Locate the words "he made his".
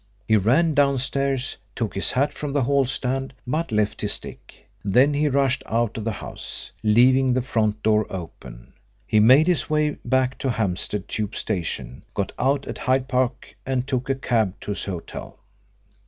9.05-9.69